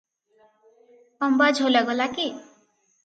[1.27, 2.27] ଅମ୍ବାଝୋଲା ଗଲା କି?